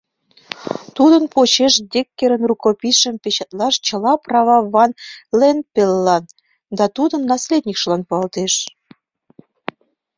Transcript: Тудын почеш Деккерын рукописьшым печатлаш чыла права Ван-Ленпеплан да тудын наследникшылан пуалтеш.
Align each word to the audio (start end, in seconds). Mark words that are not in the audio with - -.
Тудын 0.95 1.23
почеш 1.33 1.73
Деккерын 1.91 2.43
рукописьшым 2.51 3.15
печатлаш 3.23 3.75
чыла 3.85 4.13
права 4.25 4.57
Ван-Ленпеплан 4.73 6.23
да 6.77 6.85
тудын 6.95 7.21
наследникшылан 7.31 8.01
пуалтеш. 8.07 8.53